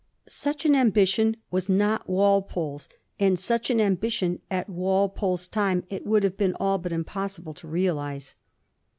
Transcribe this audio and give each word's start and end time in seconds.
Such 0.27 0.65
an 0.65 0.73
ambition 0.73 1.37
was 1.51 1.69
not 1.69 2.09
Walpole's, 2.09 2.89
and 3.19 3.37
such 3.37 3.69
an 3.69 3.79
ambition 3.79 4.41
at 4.49 4.67
Walpoel's 4.67 5.47
time 5.47 5.83
it 5.91 6.07
would 6.07 6.23
have 6.23 6.37
been 6.39 6.55
all 6.59 6.79
but 6.79 6.91
impossible 6.91 7.53
to 7.53 7.67
realise. 7.67 8.33